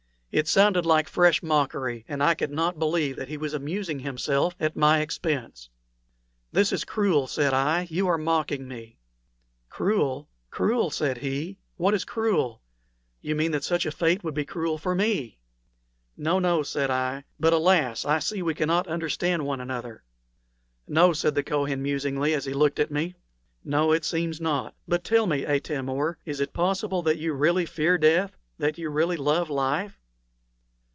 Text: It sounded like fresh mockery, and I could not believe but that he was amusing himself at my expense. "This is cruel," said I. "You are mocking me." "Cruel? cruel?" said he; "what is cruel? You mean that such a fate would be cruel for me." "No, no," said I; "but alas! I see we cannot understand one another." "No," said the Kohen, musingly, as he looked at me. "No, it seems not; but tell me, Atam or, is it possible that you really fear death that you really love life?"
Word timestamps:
It 0.33 0.47
sounded 0.47 0.85
like 0.85 1.09
fresh 1.09 1.43
mockery, 1.43 2.05
and 2.07 2.23
I 2.23 2.35
could 2.35 2.51
not 2.51 2.79
believe 2.79 3.17
but 3.17 3.23
that 3.23 3.27
he 3.27 3.35
was 3.35 3.53
amusing 3.53 3.99
himself 3.99 4.55
at 4.61 4.77
my 4.77 5.01
expense. 5.01 5.67
"This 6.53 6.71
is 6.71 6.85
cruel," 6.85 7.27
said 7.27 7.53
I. 7.53 7.85
"You 7.89 8.07
are 8.07 8.17
mocking 8.17 8.65
me." 8.65 8.97
"Cruel? 9.69 10.29
cruel?" 10.49 10.89
said 10.89 11.17
he; 11.17 11.57
"what 11.75 11.93
is 11.93 12.05
cruel? 12.05 12.61
You 13.19 13.35
mean 13.35 13.51
that 13.51 13.65
such 13.65 13.85
a 13.85 13.91
fate 13.91 14.23
would 14.23 14.33
be 14.33 14.45
cruel 14.45 14.77
for 14.77 14.95
me." 14.95 15.37
"No, 16.15 16.39
no," 16.39 16.63
said 16.63 16.89
I; 16.89 17.25
"but 17.37 17.51
alas! 17.51 18.05
I 18.05 18.19
see 18.19 18.41
we 18.41 18.53
cannot 18.55 18.87
understand 18.87 19.45
one 19.45 19.59
another." 19.59 20.01
"No," 20.87 21.11
said 21.11 21.35
the 21.35 21.43
Kohen, 21.43 21.81
musingly, 21.81 22.33
as 22.33 22.45
he 22.45 22.53
looked 22.53 22.79
at 22.79 22.89
me. 22.89 23.15
"No, 23.65 23.91
it 23.91 24.05
seems 24.05 24.39
not; 24.39 24.75
but 24.87 25.03
tell 25.03 25.27
me, 25.27 25.43
Atam 25.45 25.89
or, 25.89 26.19
is 26.23 26.39
it 26.39 26.53
possible 26.53 27.01
that 27.01 27.17
you 27.17 27.33
really 27.33 27.65
fear 27.65 27.97
death 27.97 28.37
that 28.59 28.77
you 28.77 28.89
really 28.89 29.17
love 29.17 29.49
life?" 29.49 29.97